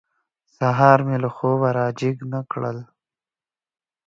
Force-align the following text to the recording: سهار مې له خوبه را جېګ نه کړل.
سهار 0.55 0.99
مې 1.07 1.17
له 1.23 1.29
خوبه 1.35 1.69
را 1.77 1.85
جېګ 1.99 2.17
نه 2.31 2.39
کړل. 2.51 2.77